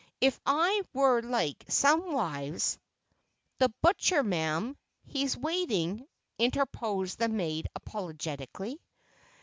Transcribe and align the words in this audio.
"If 0.19 0.39
I 0.47 0.81
were 0.93 1.21
like 1.21 1.63
some 1.67 2.11
wives—" 2.11 2.79
"The 3.59 3.69
butcher, 3.83 4.23
ma'am—he's 4.23 5.37
waiting," 5.37 6.07
interposed 6.39 7.19
the 7.19 7.29
maid 7.29 7.67
apologetically. 7.75 8.81